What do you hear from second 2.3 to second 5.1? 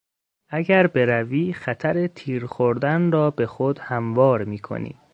خوردن را به خود هموار میکنی.